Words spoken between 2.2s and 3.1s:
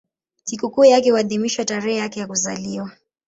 kuzaliwa.